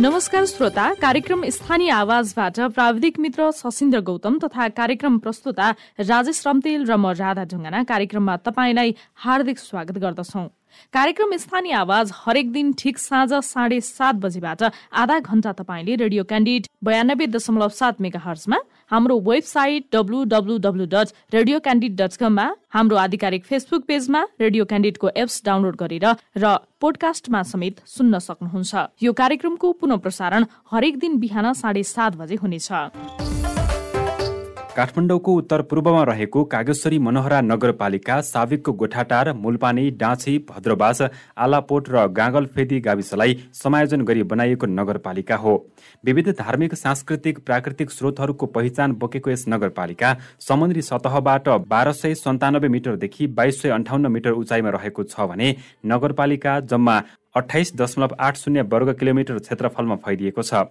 [0.00, 5.68] नमस्कार श्रोता कार्यक्रम स्थानीय आवाजबाट प्राविधिक मित्र सशिन्द्र गौतम तथा कार्यक्रम प्रस्तुता
[6.00, 8.94] राजेश रम्तेल र म राधा ढुङ्गाना कार्यक्रममा तपाईँलाई
[9.24, 10.46] हार्दिक स्वागत गर्दछौ।
[10.94, 14.62] कार्यक्रम स्थानीय आवाज हरेक दिन ठिक साँझ साढे सात बजीबाट
[15.04, 18.58] आधा घण्टा तपाईँले रेडियो क्यान्डिड बयानब्बे दशमलव सात मेगा हर्समा
[18.90, 24.64] हाम्रो website W W W dot radio candid dot कममा हाम्रो आधिकारिक फेसबुक पेजमा रेडियो
[24.64, 28.72] क्यान्डिडको एप्स डाउनलोड गरेर र पोडकास्टमा समेत सुन्न सक्नुहुन्छ।
[29.02, 32.68] यो कार्यक्रमको पुनः प्रसारण हरेक दिन बिहान साढे सात बजे हुनेछ।
[34.76, 41.00] काठमाडौँको उत्तर पूर्वमा रहेको कागेश्वरी मनोहरा नगरपालिका साविकको गोठाटार मुलपानी डाँछी भद्रवास
[41.36, 45.54] आलापोट र गाँगलफेदी गाविसलाई समायोजन गरी बनाइएको नगरपालिका हो।
[46.04, 53.26] विविध धार्मिक सांस्कृतिक प्राकृतिक स्रोतहरूको पहिचान बोकेको यस नगरपालिका समुद्री सतहबाट बाह्र सय सन्तानब्बे मिटरदेखि
[53.34, 55.54] बाइस सय अन्ठाउन्न मिटर उचाइमा रहेको छ भने
[55.86, 57.02] नगरपालिका जम्मा
[57.36, 60.64] अठाइस दशमलव आठ शून्य वर्ग किलोमिटर क्षेत्रफलमा फैलिएको छ।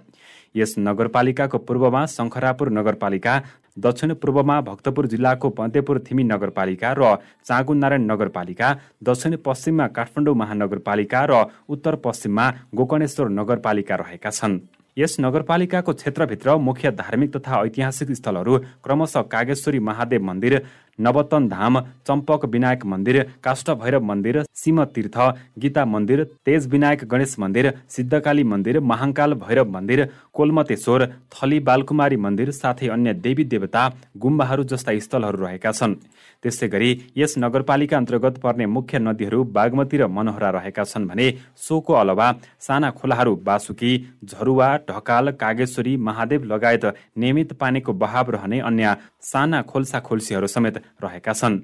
[0.56, 3.34] यस नगरपालिकाको पूर्वमा शङ्खरापुर नगरपालिका
[3.78, 8.68] दक्षिण पूर्वमा भक्तपुर जिल्लाको पन्तेपुर थिमी नगरपालिका र चाँगुनारायण नगरपालिका
[9.04, 14.60] दक्षिण पश्चिममा काठमाडौँ महानगरपालिका र उत्तर पश्चिममा गोकर्णेश्वर नगरपालिका रहेका छन्।
[14.98, 20.54] यस नगरपालिकाको क्षेत्रभित्र मुख्य धार्मिक तथा ऐतिहासिक स्थलहरू क्रमशः कागेश्वरी महादेव मन्दिर
[21.00, 25.18] नवतन धाम चम्पक विनायक मन्दिर काष्ठ भैरव मन्दिर सिम तीर्थ
[25.60, 32.52] गीता मन्दिर तेज विनायक गणेश मन्दिर सिद्धकाली मन्दिर महाङ्काल भैरव मन्दिर कोलमतेश्वर थली बालकुमारी मन्दिर
[32.54, 33.84] साथै अन्य देवी देवता
[34.18, 35.96] गुम्बाहरू जस्ता स्थलहरू रहेका छन्।
[36.44, 41.28] त्यसै गरी यस नगरपालिका अन्तर्गत पर्ने मुख्य नदीहरू बागमती र मनोहरा रहेका छन् भने
[41.60, 42.28] सोको अलावा
[42.60, 43.92] साना खोलाहरू बासुकी
[44.26, 46.86] झरुवा ढकाल कागेश्वरी महादेव लगायत
[47.18, 51.60] नियमित पानीको बहाव रहने अन्य साना खोल्सा खोल्सीहरू समेत रहेका छन्।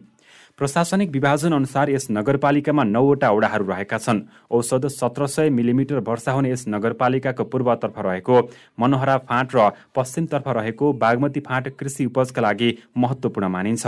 [0.58, 6.52] प्रशासनिक विभाजन अनुसार यस नगरपालिकामा नौवटा ओडाहरू रहेका छन्। औषध सत्र सय मिलिमिटर वर्षा हुने
[6.52, 8.36] यस नगरपालिकाको पूर्वतर्फ रहेको
[8.80, 13.86] मनोहरा फाँट र पश्चिमतर्फ रहेको बागमती फाँट कृषि उपजका लागि महत्त्वपूर्ण मानिन्छ।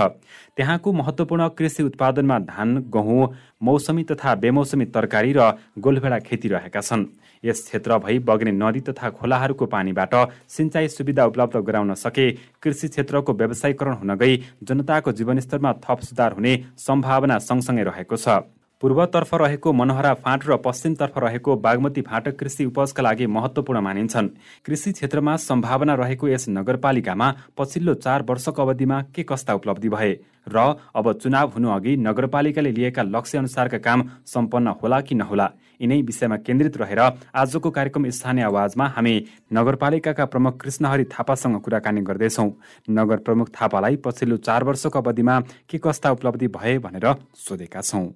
[0.57, 3.28] त्यहाँको महत्त्वपूर्ण कृषि उत्पादनमा धान गहुँ
[3.63, 7.06] मौसमी तथा बेमौसमी तरकारी र गोलभेडा खेती रहेका छन्।
[7.44, 10.16] यस क्षेत्र भई बग्ने नदी तथा खोलाहरूको पानीबाट
[10.50, 12.31] सिँचाइ सुविधा उपलब्ध गराउन सके
[12.62, 18.41] कृषि क्षेत्रको व्यवसायीकरण हुन गई जनताको जीवनस्तरमा थप सुधार हुने सम्भावना सँगसँगै रहेको छ।
[18.81, 24.28] पूर्वतर्फ रहेको मनोहरा फाँट र पश्चिमतर्फ रहेको बागमती फाँट कृषि उपजका लागि महत्त्वपूर्ण मानिन्छन्।
[24.66, 30.13] कृषि क्षेत्रमा सम्भावना रहेको यस नगरपालिकामा पछिल्लो चार वर्षको अवधिमा के कस्ता उपलब्धि भए?
[30.47, 30.65] र
[30.95, 35.49] अब चुनाव हुनु अघि नगरपालिकाले लिएका लक्ष्य अनुसारका काम सम्पन्न होला कि नहोला
[35.81, 39.15] यिनै विषयमा केन्द्रित रहेर आजको कार्यक्रम स्थानीय आवाजमा हामी
[39.53, 42.49] नगरपालिकाका प्रमुख कृष्णहरि थापासँग कुराकानी गर्दैछौँ।
[42.89, 48.07] नगर प्रमुख थापालाई पछिल्लो चार वर्षको अवधिमा के कस्ता उपलब्धि भए भनेर सोधेका छौँ।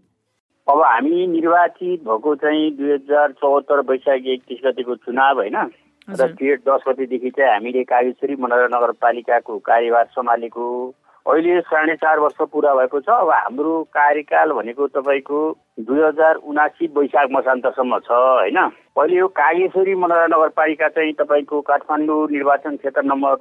[0.67, 5.57] अब हामी निर्वाचित भएको चाहिँ दुई हजार चौहत्तर वैशाख एकतिस गतिको चुनाव होइन
[6.09, 10.65] र डेढ दस गतिदेखि चाहिँ हामीले कागेश्वरी मनोहर नगरपालिकाको कार्यभार सम्हालेको
[11.25, 15.39] अहिले साढे चार वर्ष पुरा भएको छ। अब हाम्रो कार्यकाल भनेको तपाईँको
[15.79, 18.57] दुई हजार उनासी वैशाख मसान्तसम्म छ होइन?
[18.95, 23.35] पहिले यो कागेश्वरी मनोहर नगरपालिका चाहिँ तपाईँको काठमाडौँ निर्वाचन क्षेत्र नम्बर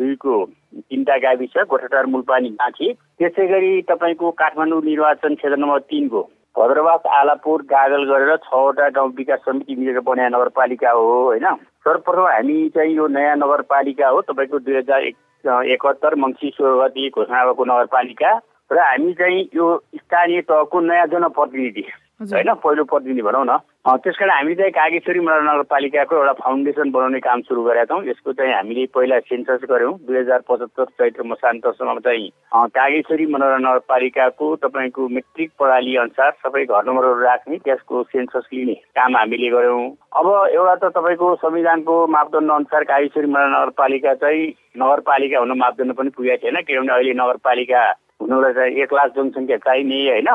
[0.00, 0.34] दुईको
[0.80, 7.62] तिनवटा गाविस गोठाटार मुलपानी गाँठी त्यसै गरी तपाईँको काठमाडौँ निर्वाचन क्षेत्र नम्बर तिनको भद्रवास आलापुर
[7.70, 11.46] गागल गरेर छवटा गाउँ विकास समिति मिलेर बनाए नगरपालिका हो होइन?
[11.84, 15.10] सर्वप्रथम हामी चाहिँ यो नयाँ नगरपालिका हो। तपाईँको दुई हजार
[15.46, 18.30] एकहत्तर मङ्सी सोह्र गति घोषणा भएको नगरपालिका
[18.70, 21.84] र हामी चाहिँ यो स्थानीय तहको नयाँ जनप्रतिनिधि।
[22.20, 23.56] होइन पहिलो प्रतिनिधि भनौँ न।
[23.96, 28.52] त्यस कारण हामी चाहिँ कागेश्वरी नगरपालिकाको एउटा फाउन्डेसन बनाउने काम सुरु गरेका छौँ। यसको चाहिँ
[28.52, 32.28] हामीले पहिला सेन्सस गऱ्यौँ। दुई हजार पचहत्तर चैत्र मसान्तसम्म चाहिँ
[32.76, 39.16] कागेश्वरी मनोरञ्जन नगरपालिकाको तपाईँको मेट्रिक प्रणाली अनुसार सबै घर नम्बरहरू राख्ने त्यसको सेन्सस लिने काम
[39.16, 45.58] हामीले गऱ्यौँ। अब एउटा त तपाईँको संविधानको मापदण्ड अनुसार कागेश्वरी मनोरञ्जन नगरपालिका चाहिँ नगरपालिका हुन
[45.58, 47.82] मापदण्ड पनि पुगेको थिएन किनभने अहिले नगरपालिका
[48.20, 50.28] हुनुलाई चाहिँ एक लाख जनसङ्ख्या चाहिने होइन?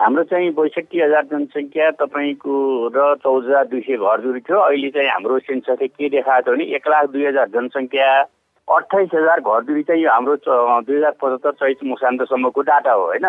[0.00, 2.54] हाम्रो चाहिँ बैसठी हजार जनसङ्ख्या तपाईँको
[2.94, 6.64] र चौध हजार दुई सय घरधुरी थियो। अहिले चाहिँ हाम्रो सेन्ससले के देखाएको थियो भने
[6.76, 8.08] एक लाख दुई हजार जनसङ्ख्या
[8.68, 13.26] अठाइस हजार घरधुरी चाहिँ हाम्रो दुई हजार पचहत्तर चैत मुसान्तसम्मको डाटा हो होइन?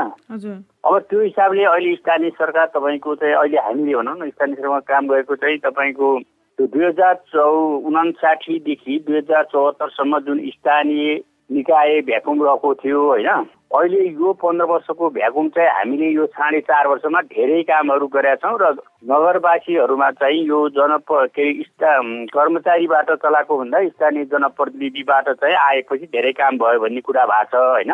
[0.83, 5.07] अब त्यो हिसाबले अहिले स्थानीय सरकार तपाईँको चाहिँ अहिले हामीले भनौँ न स्थानीय सरकारमा काम
[5.07, 7.47] गरेको चाहिँ तपाईँको त्यो दुई हजार चौ
[7.87, 11.15] उनासाठीदेखि दुई हजार चौहत्तरसम्म जुन स्थानीय
[11.47, 13.29] निकाय भ्याकुम रहेको थियो होइन?
[13.71, 18.57] अहिले यो पन्ध्र वर्षको भ्याकुम चाहिँ हामीले यो साढे चार वर्षमा धेरै कामहरू गरेका छौँ
[18.61, 18.71] र
[19.11, 21.91] नगरवासीहरूमा चाहिँ यो जन के स्था
[22.31, 27.91] कर्मचारीबाट चलाएको भन्दा स्थानीय जनप्रतिनिधिबाट चाहिँ आएपछि धेरै काम भयो भन्ने कुरा भएको छ होइन?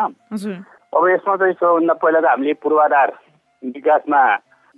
[0.94, 3.12] अब यसमा चाहिँ सबभन्दा पहिला त हामीले पूर्वाधार
[3.62, 4.22] विकासमा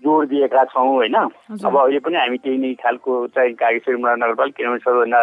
[0.02, 1.16] जोड दिएका छौँ होइन?
[1.60, 5.20] अब अहिले पनि हामी त्यही नै खालको चाहिँ कागेश्वरी मुना नगरपालिका किनभने सबैभन्दा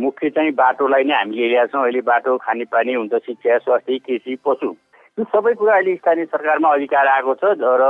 [0.00, 4.72] मुख्य चाहिँ बाटोलाई नै हामीले ल्याएको छौँ। अहिले बाटो खानेपानी हुन्छ शिक्षा स्वास्थ्य कृषि पशु।
[5.18, 7.84] यो सबै कुरा अहिले स्थानीय सरकारमा अधिकार आएको छ र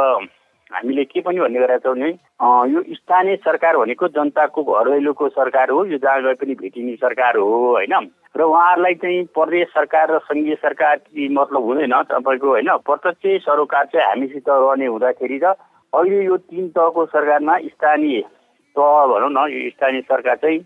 [0.71, 2.11] हामीले के पनि भन्ने गरेका छौँ भने
[2.71, 7.37] यो स्थानीय सरकार भनेको जनताको घर दैलोको सरकार हो यो जहाँ गए पनि भेटिने सरकार
[7.37, 7.95] हो होइन?
[8.37, 10.97] र उहाँहरूलाई चाहिँ प्रदेश सरकार र सङ्घीय सरकार
[11.31, 12.71] मतलब हुँदैन तपाईँको होइन?
[12.87, 18.21] प्रत्यक्ष सरोकार चाहिँ हामीसित रहने हुँदाखेरि र अहिले यो तिन तहको सरकारमा स्थानीय
[18.77, 20.59] तह भनौँ न यो स्थानीय सरकार चाहिँ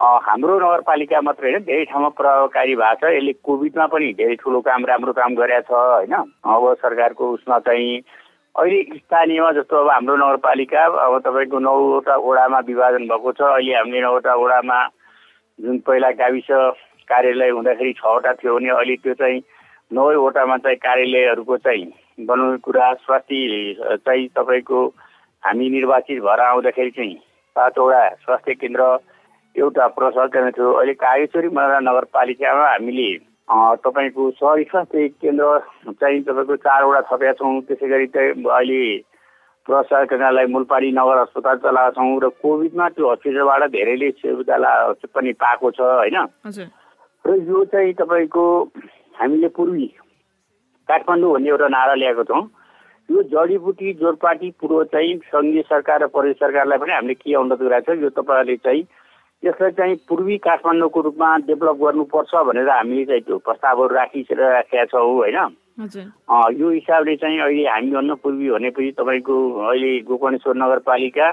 [0.00, 4.84] हाम्रो नगरपालिका मात्रै होइन धेरै ठाउँमा प्रभावकारी भएको छ। यसले कोभिडमा पनि धेरै ठुलो काम
[4.88, 6.14] राम्रो काम गरेका छ होइन?
[6.40, 8.00] अब सरकारको उसमा चाहिँ
[8.54, 14.00] अहिले स्थानीयमा जस्तो अब हाम्रो नगरपालिका अब तपाईँको नौवटा वडामा विभाजन भएको छ। अहिले हामीले
[14.00, 14.78] नौवटा वडामा
[15.58, 16.48] जुन पहिला गाविस
[17.10, 19.42] कार्यालय हुँदाखेरि छवटा थियो भने अहिले त्यो चाहिँ
[19.90, 21.86] नौवटामा चाहिँ कार्यालयहरूको चाहिँ
[22.24, 24.80] बनाउने कुरा स्वास्थ्य चाहिँ तपाईँको
[25.42, 27.14] हामी निर्वाचित भएर आउँदाखेरि चाहिँ
[27.56, 28.96] पाँचवटा स्वास्थ्य केन्द्र
[29.56, 31.48] एउटा प्रसव केन्द्र थियो अहिले कागेश्वरी
[31.88, 33.10] नगरपालिकामा हामीले
[33.84, 35.46] तपाईँको सहरी स्वास्थ्य केन्द्र
[36.00, 38.82] चाहिँ तपाईँको चारवटा थपेका छौँ। त्यसै गरी चाहिँ अहिले
[39.66, 44.56] प्रसार केन्द्रलाई मुलपाडी नगर अस्पताल चलाएको छौँ र कोभिडमा त्यो हस्पिटलबाट धेरैले सुविधा
[45.14, 46.16] पनि पाएको छ होइन?
[47.24, 48.44] र यो चाहिँ तपाईँको
[49.18, 49.86] हामीले पूर्वी
[50.88, 52.42] काठमाडौँ भन्ने एउटा नारा ल्याएको छौँ।
[53.08, 57.94] यो जडीबुटी जोरपाटी पूर्व चाहिँ सङ्घीय सरकार र प्रदेश सरकारलाई पनि हामीले के अनुरोध गरेको
[57.94, 58.82] छ यो तपाईँहरूले चाहिँ
[59.42, 65.38] यसलाई चाहिँ पूर्वी काठमाडौँको रूपमा डेभलप गर्नुपर्छ भनेर हामीले चाहिँ त्यो प्रस्तावहरू राखिराखेका छौँ होइन?
[66.60, 69.34] यो हिसाबले चाहिँ अहिले हामीभन्दा पूर्वी भनेपछि तपाईँको
[69.64, 71.28] अहिले गोकर्णेश्वर नगरपालिका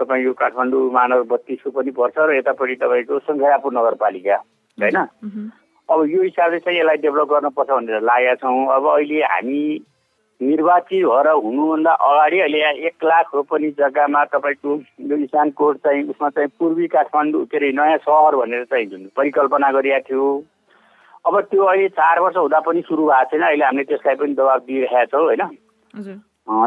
[0.00, 4.36] तपाईँको काठमाडौँ महानगर बत्तिसको पनि पर्छ र यतापट्टि तपाईँको सङ्घापुर नगरपालिका
[4.78, 4.96] होइन?
[5.88, 9.60] अब यो हिसाबले चाहिँ यसलाई डेभलप गर्नुपर्छ भनेर लागेका छौँ। अब अहिले हामी
[10.42, 14.70] निर्वाचित भएर हुनुभन्दा अगाडि अहिले एक लाख रोपनी जग्गामा तपाईँको
[15.10, 19.06] यो इसान कोट चाहिँ उसमा चाहिँ पूर्वी काठमाडौँ के अरे नयाँ सहर भनेर चाहिँ जुन
[19.16, 20.26] परिकल्पना गरिएको थियो।
[21.26, 24.60] अब त्यो अहिले चार वर्ष हुँदा पनि सुरु भएको छैन। अहिले हामीले त्यसलाई पनि दबाब
[24.66, 25.42] दिइरहेका छौँ होइन?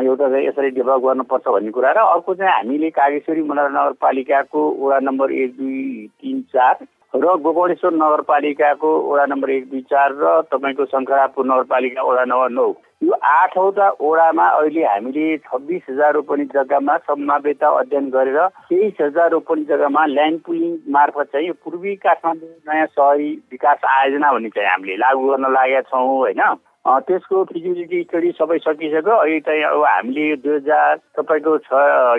[0.06, 5.32] एउटा चाहिँ यसरी डेभलप गर्नुपर्छ भन्ने कुरा र अर्को चाहिँ हामीले कागेश्वरी नगरपालिकाको वडा नम्बर
[5.32, 6.76] एक दुई तिन चार
[7.16, 12.68] र गोकर्णेश्वर नगरपालिकाको वडा नम्बर एक दुई चार र तपाईँको शङ्करापुर नगरपालिका वडा नम्बर नौ।
[13.04, 19.64] यो आठवटा वडामा अहिले हामीले छब्बिस हजार रोपनी जग्गामा सम्भाव्यता अध्ययन गरेर तेइस हजार रोपनी
[19.72, 25.28] जग्गामा ल्यान्ड पुलिङ मार्फत चाहिँ पूर्वी काठमाडौँ नयाँ सहरी विकास आयोजना भन्ने चाहिँ हामीले लागू
[25.30, 26.44] गर्न लागेका छौँ होइन?
[26.86, 31.72] त्यसको फिजिबिलिटी स्टडी सबै सकिसक्यो। अहिले चाहिँ अब हामीले दुई हजार तपाईँको छ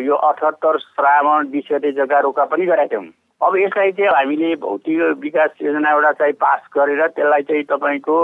[0.08, 3.06] यो अठहत्तर श्रावण बिस गते जग्गा रोका पनि गरेका थियौँ।
[3.43, 8.17] अब यसलाई चाहिँ हामीले भौतिक विकास योजना एउटा चाहिँ पास गरेर त्यसलाई चाहिँ तपाईँको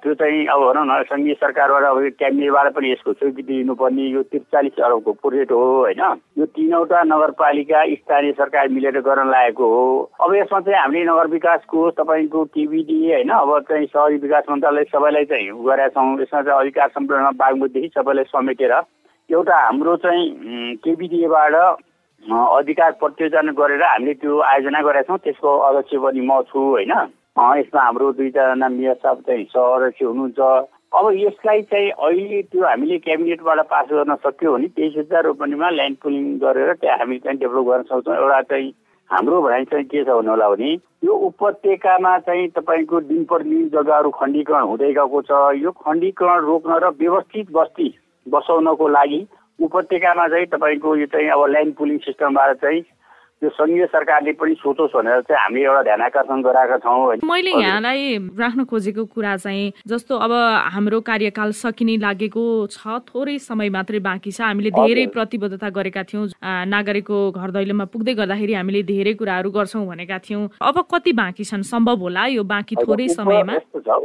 [0.00, 4.80] त्यो चाहिँ अब भनौँ न सङ्घीय सरकारबाट अब क्याबिनेटबाट पनि यसको स्वीकृति दिनुपर्ने यो त्रिचालिस
[4.80, 6.00] अरबको प्रोजेक्ट हो होइन?
[6.38, 9.84] यो तिनवटा नगरपालिका स्थानीय सरकार मिलेर गर्न लागेको हो।
[10.24, 13.30] अब यसमा चाहिँ हामीले नगर विकासको तपाईँको टिबिडी होइन?
[13.30, 18.24] अब चाहिँ सहरी विकास मन्त्रालय सबैलाई चाहिँ गरेका छौँ। यसमा चाहिँ अधिकार सम्पूर्ण बागमतीदेखि सबैलाई
[18.32, 18.72] समेटेर
[19.30, 20.24] एउटा हाम्रो चाहिँ
[20.80, 21.84] केबिडिएबाट
[22.22, 26.92] अधिकार प्रत्योजन गरेर हामीले त्यो आयोजना गरेका छौँ। त्यसको अध्यक्ष पनि म छु होइन?
[27.38, 30.40] यसमा हाम्रो दुईजना मेयर साहब चाहिँ सदस्य हुनुहुन्छ।
[30.88, 35.96] अब यसलाई चाहिँ अहिले त्यो हामीले क्याबिनेटबाट पास गर्न सक्यो भने तेइस हजार रोपनीमा ल्यान्ड
[36.02, 38.72] पुलिङ गरेर त्यहाँ हामी चाहिँ डेभलप गर्न सक्छौँ। एउटा चाहिँ
[39.10, 40.72] हाम्रो भनाइ चाहिँ के छ भन्नु होला भने
[41.04, 45.32] यो उपत्यकामा चाहिँ तपाईँको दिन प्रतिदिन जग्गाहरू खण्डीकरण हुँदै गएको छ।
[45.62, 47.88] यो खण्डीकरण रोक्न र व्यवस्थित बस्ती
[48.26, 49.20] बसाउनको लागि
[49.58, 52.82] उपत्यकामा चाहिँ तपाईँको यो चाहिँ अब ल्यान्ड पुलिङ सिस्टमबाट चाहिँ
[53.42, 58.34] यो सङ्घीय सरकारले पनि सोचोस् भनेर चाहिँ हामीले एउटा ध्यान आकर्षण गराएका छौँ मैले यहाँलाई
[58.34, 60.32] राख्न खोजेको कुरा चाहिँ जस्तो अब
[60.74, 66.26] हाम्रो कार्यकाल सकिने लागेको छ थोरै समय मात्रै बाँकी छ। हामीले धेरै प्रतिबद्धता गरेका थियौँ।
[66.66, 71.62] नागरिकको घर दैलोमा पुग्दै गर्दाखेरि हामीले धेरै कुराहरू गर्छौँ भनेका थियौँ। अब कति बाँकी छन्?
[71.62, 73.54] सम्भव होला यो बाँकी थोरै समयमा?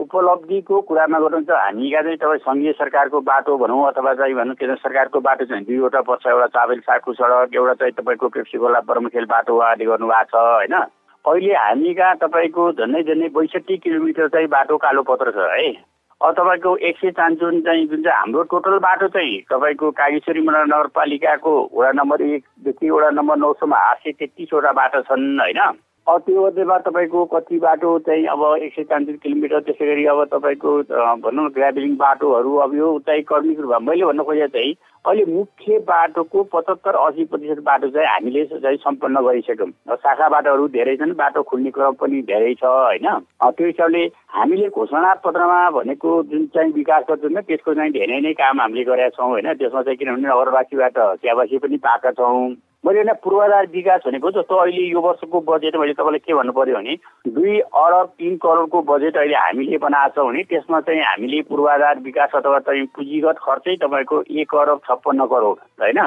[0.03, 4.77] उपलब्धिको कुरामा गर्नु चाहिँ हामीका चाहिँ तपाईँ सङ्घीय सरकारको बाटो भनौँ अथवा चाहिँ भनौँ केन्द्र
[4.85, 8.79] सरकारको बाटो चाहिँ दुईवटा पर्छ। एउटा चाबेल साकु सडक एउटा चाहिँ तपाईँको पेप्सी खोला
[9.25, 10.75] बाटो उहाँले गर्नुभएको छ होइन?
[11.25, 15.71] अहिले हामी कहाँ तपाईँको झन्डै झन्डै बैसठी किलोमिटर चाहिँ बाटो कालो पत्र छ है?
[16.21, 21.53] अब तपाईँको एक सय चान्चुन चाहिँ जुन चाहिँ हाम्रो टोटल बाटो चाहिँ तपाईँको कागेश्वरी नगरपालिकाको
[21.73, 25.59] वडा नम्बर एकदेखि वडा नम्बर नौसम्म आठ सय तेत्तिसवटा बाटो छन् होइन?
[26.07, 30.71] त्यो तपाईँको कति बाटो चाहिँ अब एक सय चालिस किलोमिटर त्यसै गरी अब तपाईँको
[31.23, 34.73] भनौँ न ग्राभलिङ बाटोहरू अब यो चाहिँ कर्मिक रूपमा मैले भन्न खोजेको चाहिँ
[35.05, 40.95] अहिले मुख्य बाटोको पचहत्तर असी प्रतिशत बाटो चाहिँ हामीले चाहिँ सम्पन्न गरिसक्यौँ। शाखा बाटोहरू धेरै
[40.97, 43.07] छन् बाटो खुल्ने क्रम पनि धेरै छ होइन?
[43.39, 44.03] त्यो हिसाबले
[44.35, 49.09] हामीले घोषणा पत्रमा भनेको जुन चाहिँ विकास छ त्यसको चाहिँ धेरै नै काम हामीले गरेका
[49.15, 49.53] छौँ होइन?
[49.55, 54.81] त्यसमा चाहिँ किनभने नगरवासीबाट चियावासी पनि पाएका छौँ। मैले होइन पूर्वाधार विकास भनेको जस्तो अहिले
[54.91, 56.95] यो वर्षको बजेट मैले तपाईँलाई के भन्नु पऱ्यो भने
[57.27, 62.35] दुई अरब तिन करोडको बजेट अहिले हामीले बनाएको छौँ भने त्यसमा चाहिँ हामीले पूर्वाधार विकास
[62.35, 66.01] अथवा चाहिँ पुँजीगत खर्चै तपाईँको एक अरब छप्पन्न करोड होइन?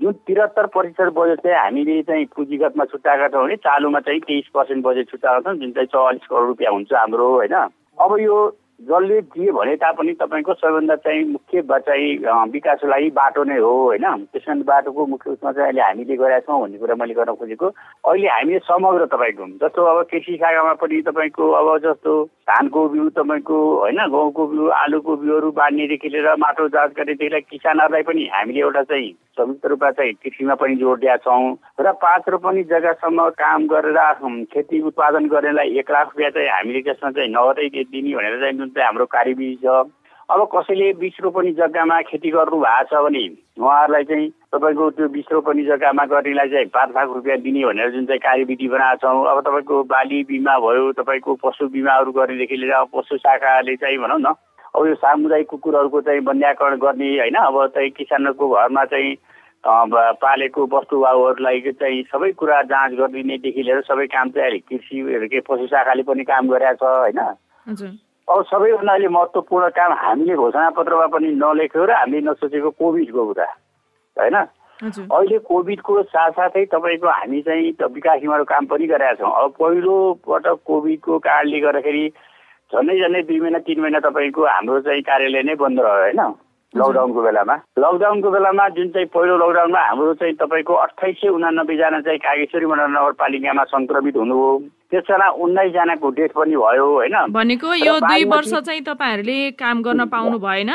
[0.00, 4.84] जुन त्रिहत्तर प्रतिशत बजेट चाहिँ हामीले चाहिँ पुँजीगतमा छुट्याएका छौँ भने चालुमा चाहिँ तेइस पर्सेन्ट
[4.84, 7.54] बजेट छुट्याएको छौँ जुन चाहिँ चौवालिस करोड रुपियाँ हुन्छ हाम्रो होइन?
[8.02, 8.36] अब यो
[8.80, 14.04] जसले दिए भने तापनि तपाईँको सबैभन्दा चाहिँ मुख्य चाहिँ विकासको लागि बाटो नै हो होइन?
[14.34, 17.66] त्यस कारण बाटोको मुख्य उसमा चाहिँ अहिले हामीले गरेका छौँ भन्ने कुरा मैले गर्न खोजेको।
[18.10, 22.12] अहिले हामीले समग्र तपाईँको जस्तो अब कृषि शाखामा पनि तपाईँको अब जस्तो
[22.50, 24.00] धानको बिउ तपाईँको होइन?
[24.10, 29.66] गहुँको बिउ आलुको बिउहरू बाँड्नेदेखि लिएर माटो जाँच गर्नेदेखि किसानहरूलाई पनि हामीले एउटा चाहिँ संयुक्त
[29.66, 33.98] रूपमा चाहिँ कृषिमा पनि जोड दिएका छौँ। र पाँच रोपनी जग्गासम्म काम गरेर
[34.52, 38.72] खेती उत्पादन गर्नेलाई एक लाख रुपियाँ चाहिँ हामीले त्यसमा चाहिँ नगदै दिने भनेर चाहिँ जुन
[38.72, 39.84] चाहिँ हाम्रो कार्यविधि छ
[40.24, 43.24] अब कसैले बिस रोपनी जग्गामा खेती गर्नु भएको छ भने
[43.60, 48.06] उहाँहरूलाई चाहिँ तपाईँको त्यो बिस रोपनी जग्गामा गर्नेलाई चाहिँ पाँच लाख रुपियाँ दिने भनेर जुन
[48.08, 53.16] चाहिँ कार्यविधि बनाएको छौँ। अब तपाईँको बाली बिमा भयो तपाईँको पशु बिमाहरू गर्नेदेखि लिएर पशु
[53.20, 54.32] शाखाले चाहिँ भनौँ न
[54.72, 59.14] अब यो सामुदायिक कुकुरहरूको चाहिँ वन्याकरण गर्ने होइन अब चाहिँ किसानहरूको घरमा चाहिँ
[60.24, 65.66] पालेको वस्तुभाउहरूलाई चाहिँ सबै कुरा जाँच गरिदिनेदेखि लिएर सबै काम चाहिँ अहिले कृषि के पशु
[65.66, 67.20] शाखाले पनि काम गरेका छ होइन?
[68.28, 73.48] अब सबैभन्दा अहिले महत्त्वपूर्ण काम हामीले घोषणापत्रमा पनि नलेख्यो र हामीले नसोचेको कोभिडको कुरा
[74.16, 74.36] होइन?
[74.80, 81.18] अहिले कोभिडको साथसाथै तपाईँको हामी चाहिँ विकास निर्माणको काम पनि गरेका छौँ। अब पहिलोपटक कोभिडको
[81.20, 82.04] कारणले गर्दाखेरि
[82.72, 86.20] झन्डै झन्डै दुई महिना तिन महिना तपाईँको हाम्रो चाहिँ कार्यालय नै बन्द रह्यो होइन?
[86.76, 92.18] लकडाउनको बेलामा। लकडाउनको बेलामा जुन चाहिँ पहिलो लकडाउनमा हाम्रो चाहिँ तपाईँको अठाइस सय उनानब्बेजना चाहिँ
[92.18, 94.58] कागेश्वरी मण्डल नगरपालिकामा सङ्क्रमित हुनुभयो।
[94.90, 97.16] त्यसमा उन्नाइसजनाको डेथ पनि भयो होइन?
[97.34, 100.70] भनेको यो दुई वर्ष चाहिँ तपाईँहरूले काम गर्न पाउनु भएन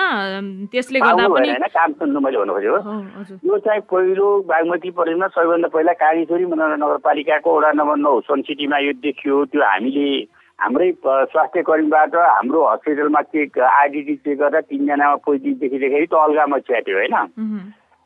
[0.72, 2.80] त्यसले गर्दा पनि काम सुन्नु मैले भन्नु खोजेको
[3.48, 8.78] यो चाहिँ पहिलो बागमती प्रदेशमा सबैभन्दा पहिला कागेश्वरी मण्डल नगरपालिकाको वडा नम्बर नौ सन सिटीमा
[8.88, 10.08] यो देखियो। त्यो हामीले
[10.60, 16.98] हाम्रै स्वास्थ्य कर्मीबाट हाम्रो हस्पिटलमा चेक आइडिटी चेक गरेर तिनजनामा पोजिटिभ देखिँदाखेरि त अलगामा च्याट्यो
[16.98, 17.16] होइन?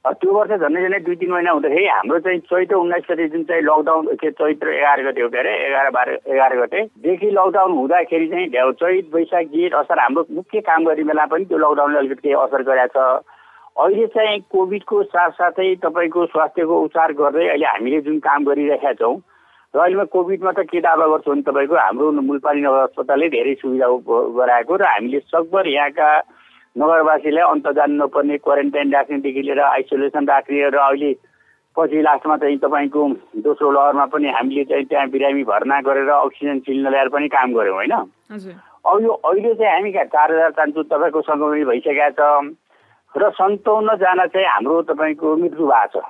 [0.05, 3.63] त्यो वर्ष झन्डै झन्डै दुई तिन महिना हुँदाखेरि हाम्रो चाहिँ चैत्र उन्नाइस गते जुन चाहिँ
[3.63, 8.71] लकडाउन के चैत्र एघार गते हो के अरे एघार बाह्र एघार गतेदेखि लकडाउन हुँदाखेरि चाहिँ
[8.83, 12.61] चैत वैशाख जेठ असार हाम्रो मुख्य काम गर्ने बेला पनि त्यो लकडाउनले अलिकति केही असर
[12.69, 13.23] गरेको छ।
[13.73, 19.15] अहिले चाहिँ कोभिडको साथसाथै तपाईँको स्वास्थ्यको उपचार गर्दै अहिले हामीले जुन काम गरिरहेका छौँ
[19.73, 23.87] र अहिलेमा कोभिडमा त के दावा गर्छु भने तपाईँको हाम्रो मुलपानी नगर अस्पतालले धेरै सुविधा
[24.37, 26.09] गराएको र हामीले सकभर यहाँका
[26.75, 31.11] नगरवासीलाई अन्त जानु नपर्ने क्वारेन्टाइन राख्नेदेखि लिएर आइसोलेसन राख्ने र अहिले
[31.75, 33.01] पछि लास्टमा चाहिँ तपाईँको
[33.41, 37.75] दोस्रो लहरमा पनि हामीले चाहिँ त्यहाँ बिरामी भर्ना गरेर अक्सिजन सिलिन्डर ल्याएर पनि काम गऱ्यौँ
[37.75, 37.93] होइन?
[38.85, 42.21] अब यो अहिले चाहिँ हामी कहाँ चार हजार चान्चु तपाईँको सङ्क्रमित भइसकेका छ
[43.13, 46.05] र सन्ताउन्नजना चाहिँ हाम्रो तपाईँको मृत्यु भएको छ।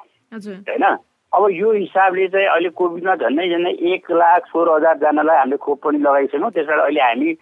[0.67, 0.86] होइन?
[1.34, 5.98] अब यो हिसाबले चाहिँ अहिले कोभिडमा झन्डै झन्डै एक लाख सोह्र हजारजनालाई हामीले खोप पनि
[6.00, 7.34] लगाइसक्यौँ त्यसबाट अहिले हामी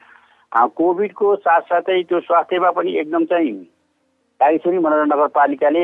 [0.79, 3.51] कोभिडको साथसाथै त्यो स्वास्थ्यमा पनि एकदम चाहिँ
[4.39, 5.83] कालीश्वरी मनोरञ्जन नगरपालिकाले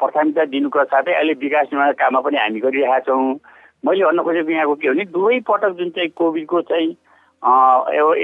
[0.00, 3.22] प्राथमिकता दिनुको साथै अहिले विकास निर्माण काममा पनि हामी गरिरहेका छौँ।
[3.86, 6.90] मैले भन्न खोजेको यहाँको के भने दुवै पटक जुन चाहिँ कोभिडको चाहिँ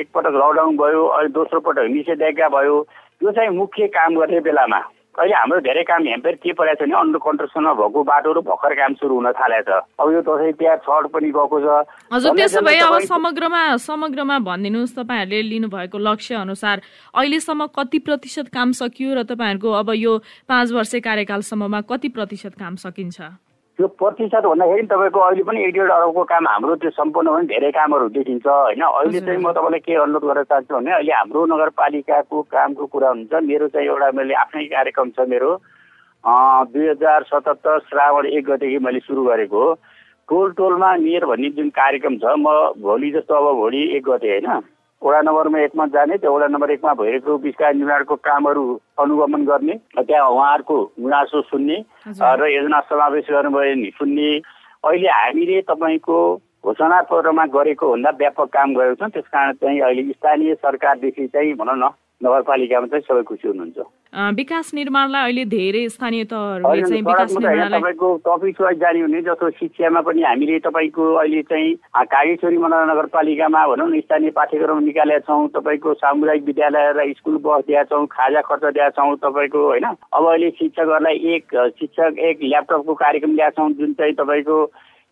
[0.02, 2.76] एकपटक लकडाउन भयो अहिले दोस्रो पटक निषेधाज्ञा भयो
[3.22, 4.80] यो चाहिँ मुख्य काम गर्ने बेलामा
[5.16, 8.92] अहिले हाम्रो धेरै काम हेम्पेर के परेको छ भने अन्डर कन्स्ट्रक्सनमा भएको बाटोहरू भर्खर काम
[9.00, 12.78] सुरु हुन थालेको छ अब यो दसैँ तिहार छठ पनि गएको छ। हजुर त्यसो भए
[12.84, 16.76] अब समग्रमा समग्रमा भनिदिनुहोस् तपाईँहरूले लिनुभएको लक्ष्य अनुसार
[17.16, 20.12] अहिलेसम्म कति प्रतिशत काम सकियो र तपाईँहरूको अब यो
[20.44, 23.45] पाँच वर्ष कार्यकालसम्ममा कति प्रतिशत काम सकिन्छ?
[23.78, 27.70] त्यो प्रतिशत भन्दाखेरि तपाईँको अहिले पनि एक डेढ अरबको काम हाम्रो त्यो सम्पूर्ण भने धेरै
[27.76, 28.82] कामहरू देखिन्छ होइन?
[28.82, 33.32] अहिले चाहिँ म तपाईँलाई के अनुरोध गर्न चाहन्छु भने अहिले हाम्रो नगरपालिकाको कामको कुरा हुन्छ।
[33.44, 35.50] मेरो चाहिँ एउटा मैले आफ्नै कार्यक्रम छ मेरो।
[36.72, 39.74] दुई हजार सतहत्तर श्रावण एक गतेदेखि मैले सुरु गरेको हो।
[40.28, 42.48] टोल टोलमा मेयर भन्ने जुन कार्यक्रम छ म
[42.80, 44.48] भोलि जस्तो अब भोलि एक गते होइन?
[45.06, 48.62] वडा नम्बरमा एकमा जाने त्यो वडा नम्बर एकमा भइरहेको विस्तार निर्माणको कामहरू
[48.98, 51.76] अनुगमन गर्ने त्यहाँ उहाँहरूको गुनासो सुन्ने
[52.10, 54.30] र योजना समावेश गर्नुभयो भने सुन्ने।
[54.82, 56.18] अहिले हामीले तपाईँको
[56.66, 61.54] घोषणा पत्रमा गरेको भन्दा व्यापक काम गरेको छौँ। त्यस कारण चाहिँ अहिले स्थानीय सरकारदेखि चाहिँ
[61.54, 63.78] भनौँ न नगरपालिकामा चाहिँ सबै खुसी हुनुहुन्छ।
[64.36, 69.50] विकास निर्माणलाई अहिले धेरै स्थानीय तहहरूले चाहिँ विकास निर्माणलाई तपाईँको टपिक वाइज जारी हुने जस्तो
[69.50, 71.74] शिक्षामा पनि हामीले तपाईँको अहिले चाहिँ
[72.06, 77.68] कागेश्वरी मनोहर नगरपालिकामा भनौँ न स्थानीय पाठ्यक्रम निकालेका छौँ तपाईँको सामुदायिक विद्यालय र स्कुल बस
[77.68, 81.44] दिएका छौँ खाजा खर्च दिएका छौँ तपाईँको होइन अब अहिले शिक्षकहरूलाई एक
[81.76, 84.64] शिक्षक एक ल्यापटपको कार्यक्रम ल्याएको छौँ जुन चाहिँ तपाईँको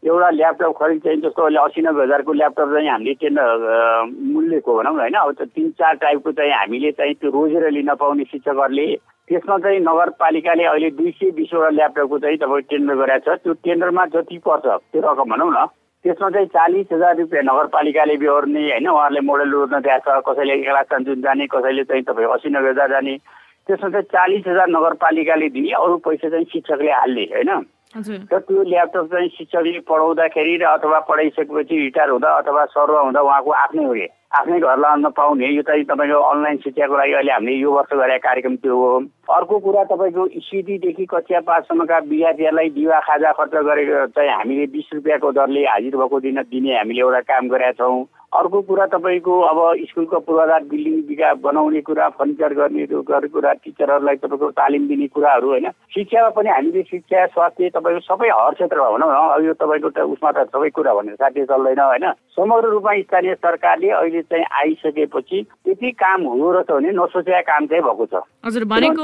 [0.02, 4.94] एउटा ल्यापटप खरिद चाहिँ जस्तो अहिले असी नब्बे हजारको ल्यापटप चाहिँ हामीले टेन्डर मूल्यको भनौँ
[4.94, 5.14] न होइन?
[5.14, 8.86] अब तिन चार टाइपको चाहिँ हामीले चाहिँ त्यो रोजेर लिन पाउने शिक्षकहरूले
[9.28, 14.04] त्यसमा चाहिँ नगरपालिकाले अहिले दुई सय बिसवटा ल्यापटपको चाहिँ तपाईँ टेन्डर गरेको छ। त्यो टेन्डरमा
[14.12, 15.64] जति पर्छ त्यो रकम भनौँ न
[16.04, 18.88] त्यसमा चाहिँ चालिस हजार रुपियाँ नगरपालिकाले बेहोर्ने होइन?
[18.88, 22.70] उहाँहरूले मोडल रोज्न दिएको छ कसैले एक लाख जुन जाने कसैले चाहिँ तपाईँ असी नब्बे
[22.76, 23.16] हजार जाने।
[23.64, 27.50] त्यसमा चाहिँ चालिस हजार नगरपालिकाले दिने अरू पैसा चाहिँ शिक्षकले हाल्ने होइन?
[27.94, 33.50] र त्यो ल्यापटप चाहिँ शिक्षकले पढाउँदाखेरि र अथवा पढाइसकेपछि रिटायर हुँदा अथवा सरुवा हुँदा उहाँको
[33.54, 33.94] आफ्नै हो
[34.34, 38.24] आफ्नै घर लगाउन पाउने यो चाहिँ तपाईँको अनलाइन शिक्षाको लागि अहिले हामीले यो वर्ष गरेका
[38.26, 38.98] कार्यक्रम त्यो हो।
[39.30, 45.32] अर्को कुरा तपाईँको सिडीदेखि कक्षा पाँचसम्मका विद्यार्थीहरूलाई दिवा खाजा खर्च गरेको चाहिँ हामीले बिस रुपियाँको
[45.38, 50.18] दरले हाजिर भएको दिन दिने हामीले एउटा काम गरेका छौँ। अर्को कुरा तपाईँको अब स्कुलको
[50.26, 52.86] पूर्वाधार बिल्डिङ विकास बनाउने कुरा फर्निचर गर्ने
[53.30, 58.54] कुरा टिचरहरूलाई तपाईँको तालिम दिने कुराहरू होइन। शिक्षामा पनि हामीले शिक्षा स्वास्थ्य तपाईँको सबै हर
[58.58, 62.74] क्षेत्रमा भनौँ न अब यो तपाईँको उसमा त सबै कुरा भनेर साथी चल्दैन होइन। समग्र
[62.74, 68.06] रूपमा स्थानीय सरकारले अहिले चाहिँ आइसकेपछि त्यति काम हो रहेछ भने नसोचेका काम चाहिँ भएको
[68.06, 69.02] छ। हजुर भनेको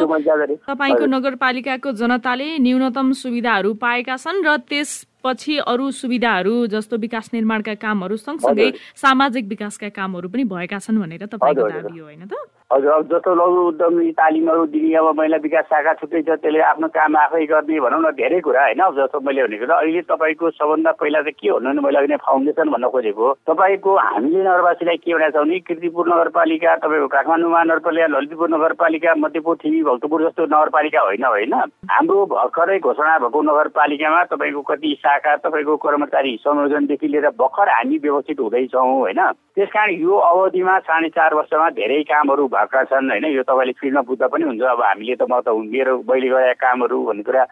[0.69, 4.91] तपाईँको नगरपालिकाको जनताले न्यूनतम सुविधाहरू पाएका छन् र त्यस
[5.25, 11.27] पछि अरू सुविधाहरू जस्तो विकास निर्माणका कामहरू सँगसँगै सामाजिक विकासका कामहरू पनि भएका छन् भनेर
[11.27, 12.35] तपाईँको दाबी हो होइन त?
[12.71, 16.89] हजुर अब जस्तो लघु उद्यमी तालिमहरू दिने अब महिला विकास शाखा छुट्टै छ त्यसले आफ्नो
[16.95, 20.93] काम आफै गर्ने भनौँ न धेरै कुरा होइन जस्तो मैले भनेको र अहिले तपाईँको सबभन्दा
[21.01, 25.15] पहिला चाहिँ के भन्नु भने मैले अघि नै फाउन्डेसन भन्न खोजेको तपाईँको हामीले नगरवासीलाई के
[25.15, 31.01] भनेको छ भने किर्तिपुर नगरपालिका तपाईँको काठमाडौँ महानगरपालिका ललितपुर नगरपालिका मध्यपुर थिमी भक्तपुर जस्तो नगरपालिका
[31.01, 31.55] होइन होइन।
[31.91, 38.41] हाम्रो भर्खरै घोषणा भएको नगरपालिकामा तपाईँको कति शाखा तपाईँको कर्मचारी संयोजनदेखि लिएर भर्खर हामी व्यवस्थित
[38.41, 39.21] हुँदैछौँ होइन।
[39.59, 43.25] त्यस कारण यो अवधिमा साढे चार वर्षमा धेरै कामहरू भएका छन् होइन?
[43.33, 47.05] यो तपाईँले फिल्डमा बुझ्दा पनि हुन्छ। अब हामीले त म त मेरो मैले गरेका कामहरू
[47.09, 47.45] भन्ने कुरा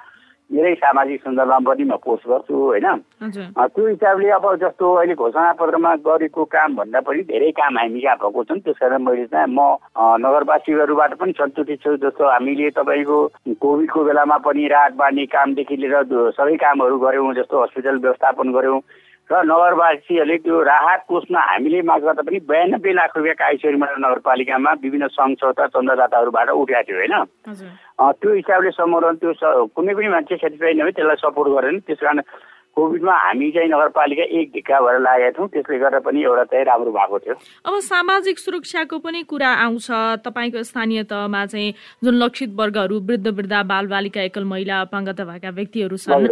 [0.51, 2.87] मेरै सामाजिक सञ्जालमा पनि म पोस्ट गर्छु होइन?
[3.69, 8.17] त्यो हिसाबले अब जस्तो अहिले घोषणा पत्रमा गरेको काम भन्दा पनि धेरै काम हामी कहाँ
[8.17, 9.77] भएको छन्। त्यस कारण मैले चाहिँ म
[10.25, 13.19] नगरवासीहरूबाट पनि सन्तुष्ट छु। जस्तो हामीले तपाईँको
[13.61, 18.81] कोभिडको बेलामा पनि राहत बाँड्ने कामदेखि लिएर सबै कामहरू गऱ्यौँ जस्तो हस्पिटल व्यवस्थापन गऱ्यौँ।
[19.31, 25.07] र नगरवासीहरूले त्यो राहत कोषमा हामीले माग गर्दा पनि बयानब्बे लाख रुपियाँ काइश्वरी नगरपालिकामा विभिन्न
[25.13, 27.15] सङ्घ संस्था चन्दादाताहरूबाट उठाएको थियो होइन?
[28.01, 29.33] त्यो हिसाबले समरण त्यो
[29.77, 32.21] कुनै पनि मान्छे सेटिस्फाई नभए त्यसलाई सपोर्ट गरेन। त्यस कारण
[32.79, 36.91] कोभिडमा हामी चाहिँ नगरपालिका एक ढिक्का भएर लागेका थियौँ। त्यसले गर्दा पनि एउटा चाहिँ राम्रो
[36.95, 37.35] भएको थियो।
[37.67, 39.89] अब सामाजिक सुरक्षाको पनि कुरा आउँछ।
[40.23, 45.97] तपाईँको स्थानीय तहमा चाहिँ जुन लक्षित वर्गहरू वृद्ध वृद्ध बालबालिका एकल महिला अपाङ्गता भएका व्यक्तिहरू
[45.99, 46.27] छन्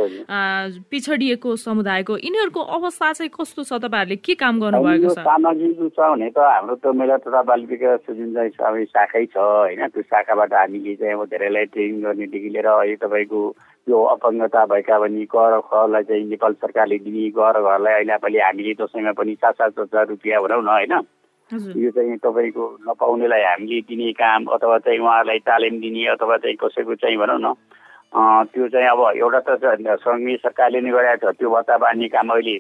[0.87, 5.19] पिछडिएको समुदायको यिनीहरूको अवस्था चाहिँ कस्तो छ तपाईँहरूले के काम गर्नुभएको छ?
[5.27, 9.83] सामाजिक छ भने त हाम्रो त महिला तथा बाल विकास जुन चाहिँ शाखै छ होइन।
[9.91, 13.41] त्यो शाखाबाट हामीले चाहिँ अब धेरैलाई ट्रेनिङ गर्नेदेखि लिएर अहिले तपाईँको
[13.87, 18.73] यो अपाङ्गता भएका भने कर खलाई चाहिँ नेपाल सरकारले दिने घर घरलाई अहिले पनि हामीले
[18.83, 20.95] दसैँमा पनि सात सात हजार रुपियाँ भनौँ न होइन?
[21.79, 26.95] यो चाहिँ तपाईँको नपाउनेलाई हामीले दिने काम अथवा चाहिँ उहाँहरूलाई तालिम दिने अथवा चाहिँ कसैको
[26.99, 27.55] चाहिँ भनौँ न
[28.51, 32.57] त्यो चाहिँ अब एउटा त सङ्घीय सरकारले नै गरेको छ त्यो भत्ता बाँड्ने काम अहिले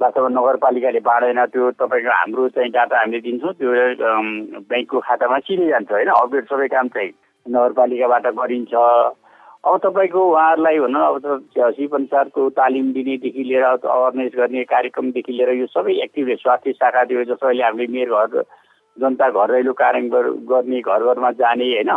[0.00, 3.70] वास्तवमा नगरपालिकाले बाँडेन त्यो तपाईँको हाम्रो चाहिँ डाटा हामीले दिन्छौँ त्यो
[4.72, 6.08] ब्याङ्कको खातामा सिधै जान्छ होइन?
[6.16, 7.12] अपडेट सबै काम चाहिँ
[7.46, 8.74] नगरपालिकाबाट गरिन्छ।
[9.66, 11.42] अब तपाईँको उहाँहरूलाई भनौँ अब
[11.74, 17.46] सिप अनुसारको तालिम दिनेदेखि लिएर अवेरनेस गर्ने कार्यक्रमदेखि लिएर यो सबै एक्टिभ स्वास्थ्य शाखादेखि जस्तो
[17.46, 18.44] अहिले हामीले मेयर घर
[18.96, 20.00] जनता घर रहिलो कार्य
[20.50, 21.90] गर्ने घर घरमा जाने होइन?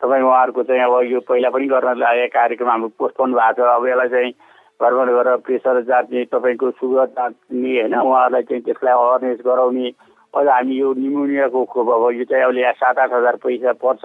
[0.00, 3.86] तपाईँ उहाँहरूको चाहिँ अब यो पहिला पनि गर्न लागेको कार्यक्रम हाम्रो पोस्टपोन भएको छ। अब
[3.88, 4.32] यसलाई चाहिँ
[4.80, 7.94] घरमा गएर प्रेसर जाँच्ने तपाईँको सुगर जाँच्ने होइन?
[8.00, 9.88] उहाँहरूलाई चाहिँ त्यसलाई अवेरनेस गराउने।
[10.34, 14.04] अझ हामी यो निमोनियाको खोप अब यो चाहिँ अहिले सात आठ हजार पैसा पर्छ।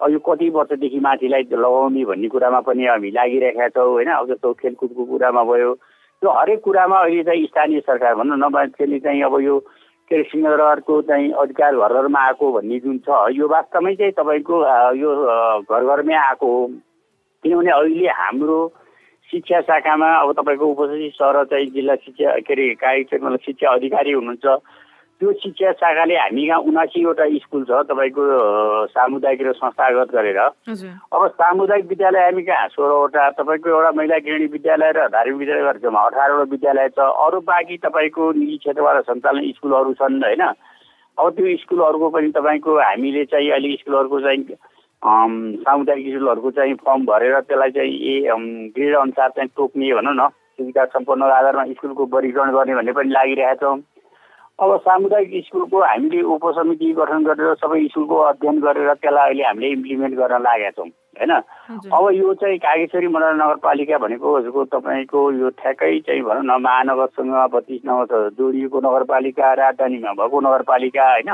[0.00, 4.10] यो कति वर्षदेखि माथिलाई लगाउने भन्ने कुरामा पनि हामी लागिरहेका छौँ होइन?
[4.12, 5.74] अब जस्तो खेलकुदको कुरामा भयो।
[6.22, 9.58] त्यो हरेक कुरामा अहिले चाहिँ स्थानीय सरकार भनौँ न मान्छेले चाहिँ अब यो
[10.08, 14.56] के अरे सिंहदरबारको चाहिँ अधिकार घर घरमा आएको भन्ने जुन छ यो वास्तवमै चाहिँ तपाईँको
[15.00, 15.10] यो
[15.64, 16.66] घर घरमै आएको हो।
[17.44, 18.58] किनभने अहिले हाम्रो
[19.30, 24.46] शिक्षा शाखामा अब तपाईँको उपस्थित सर चाहिँ जिल्ला शिक्षा के अरे कार्यक्रम शिक्षा अधिकारी हुनुहुन्छ।
[25.20, 28.22] त्यो शिक्षा शाखाले हामी कहाँ उनासीवटा स्कुल छ तपाईँको
[28.92, 34.92] सामुदायिक र संस्थागत गरेर। अब सामुदायिक विद्यालय हामी कहाँ सोह्रवटा तपाईँको एउटा महिला गृहिणी विद्यालय
[34.92, 40.20] र धार्मिक विद्यालय जम्मा अठारवटा विद्यालय छ। अरू बाँकी तपाईँको निजी क्षेत्रबाट सञ्चालन स्कुलहरू छन्
[40.20, 40.44] होइन?
[41.16, 44.44] अब त्यो स्कुलहरूको पनि तपाईँको हामीले चाहिँ अहिले स्कुलहरूको चाहिँ
[45.64, 48.14] सामुदायिक स्कुलहरूको चाहिँ फर्म भरेर त्यसलाई चाहिँ ए
[48.76, 50.28] ग्रेड अनुसार चाहिँ तोक्ने भनौँ न।
[50.60, 53.80] सुविधा सम्पन्न आधारमा स्कुलको वर्गीकरण गर्ने भन्ने पनि लागिरहेका छौँ।
[54.58, 60.14] अब सामुदायिक स्कुलको हामीले उपसमिति गठन गरेर सबै स्कुलको अध्ययन गरेर त्यसलाई अहिले हामीले इम्प्लिमेन्ट
[60.16, 61.32] गर्न लागेका छौँ होइन?
[61.92, 67.36] अब यो चाहिँ कागेश्वरी मण्डल नगरपालिका भनेको हजुरको तपाईँको यो ठ्याक्कै चाहिँ भनौँ न महानगरसँग
[67.52, 71.30] बत्तिस नगर जोडिएको नगरपालिका राजधानीमा भएको नगरपालिका होइन?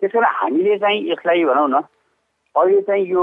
[0.00, 1.80] त्यस कारण हामीले चाहिँ यसलाई भनौँ न
[2.54, 3.22] अहिले चाहिँ यो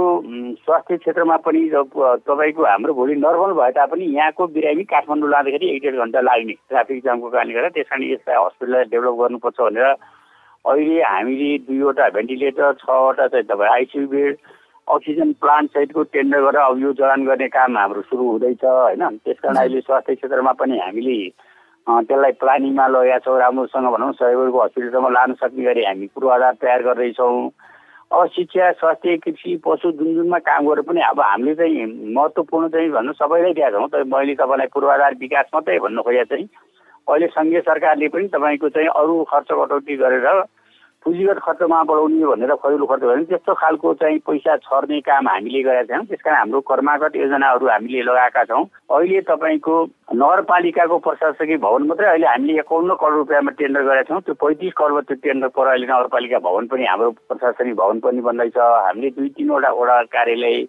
[0.60, 5.96] स्वास्थ्य क्षेत्रमा पनि तपाईँको हाम्रो भोलि नर्मल भए तापनि यहाँको बिरामी काठमाडौँ लाँदाखेरि एक डेढ
[6.04, 9.88] घन्टा लाग्ने ट्राफिक जामको कारणले गर्दा त्यस कारण यसलाई हस्पिटललाई डेभलप गर्नुपर्छ भनेर
[10.68, 14.36] अहिले हामीले दुईवटा भेन्टिलेटर छवटा चाहिँ तपाईँ आइसियु बेड
[14.88, 19.08] अक्सिजन प्लान्ट सहितको टेन्डर गरेर अब यो जडान गर्ने काम हाम्रो सुरु हुँदैछ होइन?
[19.24, 21.18] त्यस कारण अहिले स्वास्थ्य क्षेत्रमा पनि हामीले
[21.88, 27.50] त्यसलाई प्लानिङमा लगेका छौँ राम्रोसँग भनौँ सहयोगको हस्पिटलसम्म लान सक्ने गरी हामी पूर्वाधार तयार गर्दैछौँ।
[28.12, 33.14] शिक्षा स्वास्थ्य कृषि पशु जुन जुनमा काम गरेर पनि अब हामीले चाहिँ महत्त्वपूर्ण चाहिँ भन्नु
[33.14, 36.48] सबैलाई दिएका छौँ। तर मैले तपाईँलाई पूर्वाधार विकास मात्रै भन्नु खोजेको चाहिँ
[37.08, 40.28] अहिले सङ्घीय सरकारले पनि तपाईँको चाहिँ अरू खर्च कटौती गरेर
[41.04, 45.84] पुँजीगत खर्चमा बढाउने भनेर खरिलो खर्च भने त्यस्तो खालको चाहिँ पैसा छर्ने काम हामीले गरेका
[45.90, 49.74] छैनौँ। त्यस कारण हाम्रो कर्मागत योजनाहरू हामीले लगाएका छौँ। अहिले तपाईँको
[50.14, 55.02] नगरपालिकाको प्रशासकीय भवन मात्रै अहिले हामीले एकाउन्न करोड रुपियाँमा टेन्डर गरेका छौँ। त्यो पैँतिस करोडमा
[55.10, 59.72] त्यो टेन्डर पर अहिले नगरपालिका भवन पनि हाम्रो प्रशासनिक भवन पनि बन्दैछ। हामीले दुई तिनवटा
[59.74, 60.62] वडा कार्यालय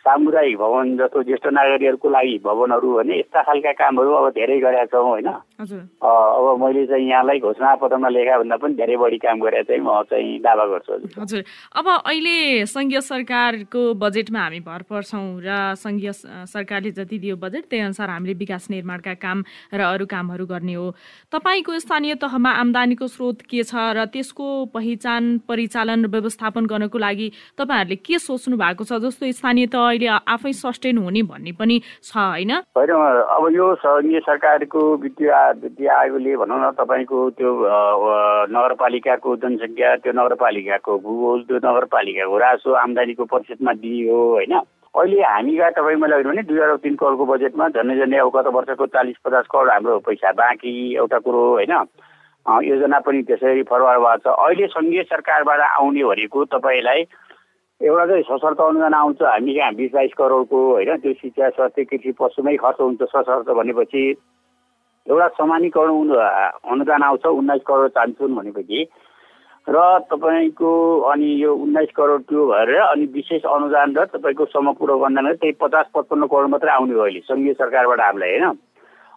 [0.00, 5.04] सामुदायिक भवन जस्तो ज्येष्ठ नागरिकहरूको लागि भवनहरू भने यस्ता खालका कामहरू अब धेरै गरेका छौँ
[5.04, 5.28] होइन?
[5.60, 10.00] अब मैले चाहिँ यहाँलाई घोषणा पत्रमा लेखा भन्दा पनि धेरै बढी काम गरेर चाहिँ म
[10.08, 11.42] चाहिँ दावा गर्छु हजुर।
[11.76, 16.12] अब अहिले सङ्घीय सरकारको बजेटमा हामी भर पर्छौँ र सङ्घीय
[16.48, 19.44] सरकारले जति दियो बजेट त्यही अनुसार हामीले विकास निर्माणका काम
[19.76, 20.96] र अरू कामहरू गर्ने हो।
[21.28, 27.28] तपाईँको स्थानीय तहमा आम्दानीको स्रोत के छ र त्यसको पहिचान परिचालन र व्यवस्थापन गर्नको लागि
[27.60, 28.96] तपाईँहरूले के सोच्नु भएको छ?
[29.04, 32.52] जस्तो स्थानीय तह अहिले आफै सस्टेन हुने भन्ने पनि छ होइन?
[32.78, 32.90] होइन
[33.36, 37.50] अब यो सङ्घीय सरकारको वित्तीय वित्तीय आयोगले भनौँ न तपाईँको त्यो
[38.56, 44.54] नगरपालिकाको जनसङ्ख्या त्यो नगरपालिकाको भूगोल त्यो नगरपालिकाको रासो आम्दानीको प्रतिशतमा दियो होइन?
[44.90, 48.86] अहिले हामीका तपाईँ मैले भने दुई हजार तिन करोडको बजेटमा झन्डै झन्डै अब गत वर्षको
[48.94, 51.74] चालिस पचास करोड हाम्रो पैसा बाँकी एउटा कुरो होइन?
[52.66, 57.02] योजना पनि त्यसरी फरवार्ड भएको छ। अहिले सङ्घीय सरकारबाट आउने भनेको तपाईँलाई
[57.80, 62.12] एउटा चाहिँ सशर्त अनुदान आउँछ हामी कहाँ बिस बाइस करोडको होइन त्यो शिक्षा स्वास्थ्य कृषि
[62.12, 64.02] पशुमै खर्च हुन्छ सशर्त भनेपछि
[65.06, 66.10] एउटा समानीकरण
[66.70, 68.84] अनुदान आउँछ उन्नाइस करोड चाहन्छौँ भनेपछि।
[69.66, 69.78] र
[70.12, 70.72] तपाईँको
[71.08, 75.86] अनि यो उन्नाइस करोड त्यो भएर अनि विशेष अनुदान र तपाईँको समपूरक अनुदान त्यही पचास
[75.94, 78.56] पचपन्न करोड मात्रै आउने भयो अहिले सङ्घीय सरकारबाट हामीलाई होइन।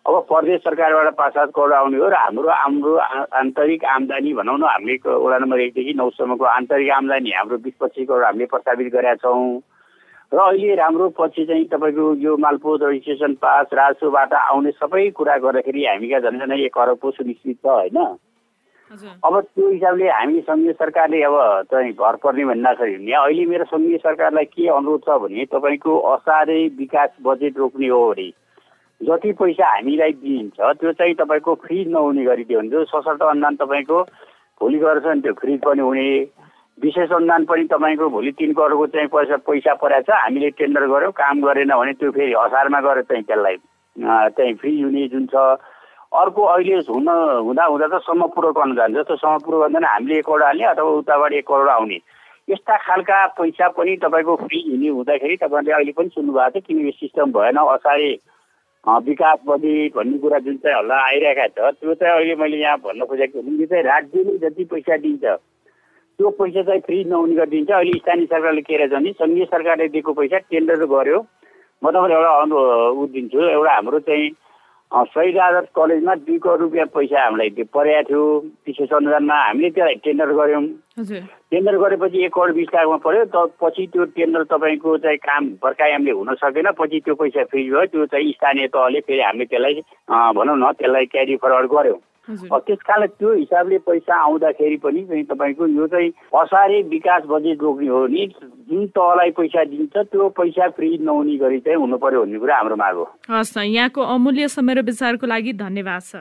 [0.06, 2.96] अब प्रदेश सरकारबाट पाँच सात करोड आउने हो र हाम्रो हाम्रो
[3.40, 8.24] आन्तरिक आम्दानी भनौँ न हामीले वडा नम्बर एकदेखि नौसम्मको आन्तरिक आम्दानी हाम्रो बिस पच्चिस करोड
[8.24, 9.64] हामीले प्रस्तावित गरेका छौँ।
[10.32, 15.86] र अहिले राम्रो पछि चाहिँ तपाईँको यो मालपोत रजिस्ट्रेसन पास राजस्वबाट आउने सबै कुरा गर्दाखेरि
[15.86, 17.98] हामीका झन् झन् एक अरबको सुनिश्चित छ होइन?
[19.24, 21.36] अब त्यो हिसाबले हामी सङ्घीय सरकारले अब
[21.72, 26.62] चाहिँ भर पर्ने भन्दाखेरि भने अहिले मेरो सङ्घीय सरकारलाई के अनुरोध छ भने तपाईँको असारै
[26.78, 28.32] विकास बजेट रोक्ने हो अरे
[29.08, 34.02] जति पैसा हामीलाई दिइन्छ त्यो चाहिँ तपाईँको फ्रिज नहुने गरिदियो भने त्यो सशर्त अनुदान तपाईँको
[34.62, 36.08] भोलि गएर चाहिँ त्यो फ्रिज पनि हुने।
[36.78, 41.12] विशेष अनुदान पनि तपाईँको भोलि तिन करोडको चाहिँ पैसा पैसा परेको छ हामीले टेन्डर गऱ्यौँ
[41.14, 43.58] काम गरेन भने त्यो फेरि हजारमा गएर चाहिँ त्यसलाई
[44.36, 45.36] चाहिँ फ्री हुने जुन छ।
[46.14, 47.08] अर्को अहिले हुन
[47.46, 51.48] हुँदा हुँदा त समपूरक अनुदान जस्तो समपूरक अनुदान हामीले एक करोड हाल्ने अथवा उताबाट एक
[51.48, 51.98] करोड आउने।
[52.48, 56.92] यस्ता खालका पैसा पनि तपाईँको फ्री हुने हुँदाखेरि तपाईँहरूले अहिले पनि सुन्नुभएको थियो किन यो
[57.02, 58.10] सिस्टम भएन असारे
[58.88, 63.06] विकास बजेट भन्ने कुरा जुन चाहिँ हल्ला आइरहेका छ त्यो चाहिँ अहिले मैले यहाँ भन्न
[63.08, 68.26] खोजेको यो चाहिँ राज्यले जति पैसा दिन्छ त्यो पैसा चाहिँ फ्री नहुने गरिदिन्छ। अहिले स्थानीय
[68.28, 71.20] सरकारले के रहेछ भने सङ्घीय सरकारले दिएको पैसा टेन्डर गर्यो
[71.84, 74.30] म तपाईँलाई एउटा उ दिन्छु। एउटा हाम्रो चाहिँ
[74.94, 78.24] शहीद आदर्श कलेजमा दुई करोड रुपियाँ पैसा हामीलाई परेको थियो
[78.68, 80.64] विशेष अनुदानमा हामीले त्यसलाई टेन्डर गऱ्यौँ।
[81.50, 86.12] टेन्डर गरेपछि एक करोड बिस लाखमा पऱ्यो त पछि त्यो टेन्डर तपाईँको चाहिँ काम बर्खायामले
[86.14, 89.82] हुन सकेन पछि त्यो पैसा फ्रिज भयो त्यो चाहिँ स्थानीय तहले फेरि हामीले त्यसलाई
[90.38, 95.68] भनौँ न त्यसलाई क्यारी फरवर्ड गऱ्यौँ। त्यस कारण त्यो हिसाबले पैसा आउँदाखेरि पनि चाहिँ तपाईँको
[95.68, 96.10] यो चाहिँ
[96.40, 98.26] असारे विकास बजेट रोक्ने हो नि।
[98.70, 102.76] जुन तहलाई पैसा दिन्छ त्यो पैसा फ्री नहुने गरी चाहिँ हुनु पर्यो भन्ने कुरा हाम्रो
[102.76, 106.16] माग हो। हस् यहाँको अमूल्य समय र विचारको लागि धन्यवाद छ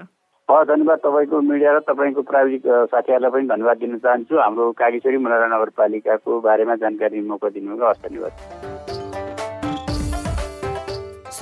[0.48, 5.46] हस् धन्यवाद तपाईँको मिडिया र तपाईँको प्राविधिक साथीहरूलाई पनि धन्यवाद दिन चाहन्छु। हाम्रो कागेश्वरी मनोरा
[5.54, 9.21] नगरपालिकाको बारेमा जानकारी मौका दिनुभएको हस् धन्यवाद।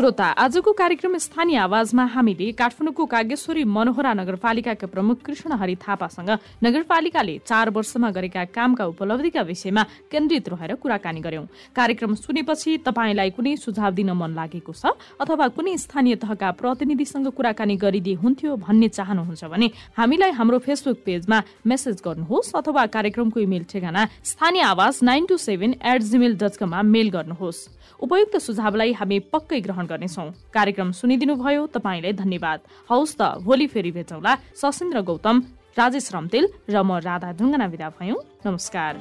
[0.01, 6.31] श्रोता आजको कार्यक्रम स्थानीय आवाजमा हामीले काठमाडौँको कागेश्वरी मनोहरा नगरपालिकाका प्रमुख कृष्ण हरि थापासँग
[6.65, 11.45] नगरपालिकाले चार वर्षमा गरेका कामका उपलब्धिका विषयमा केन्द्रित रहेर कुराकानी गर्यौं।
[11.77, 17.77] कार्यक्रम सुनेपछि तपाईँलाई कुनै सुझाव दिन मन लागेको छ अथवा कुनै स्थानीय तहका प्रतिनिधिसँग कुराकानी
[17.77, 19.69] गरिदिए हुन्थ्यो भन्ने चाहनुहुन्छ भने
[20.01, 25.77] हामीलाई हाम्रो फेसबुक पेजमा मेसेज गर्नुहोस् अथवा कार्यक्रमको इमेल ठेगाना स्थानीय आवाज nine two seven
[25.93, 27.61] at Gmail dot कममा मेल गर्नुहोस्।
[27.99, 32.59] उपयुक्त सुझावलाई हामी पक्कै ग्रहण गर्नेछौ। कार्यक्रम सुनिदिनु भयो तपाईँलाई धन्यवाद।
[32.91, 35.37] हौस् त भोलि फेरि भेटौँला। सशिन्द्र गौतम
[35.79, 38.93] राजेश रम्तेल र म राधा ढुङ्गना विदा भयौँ। नमस्कार।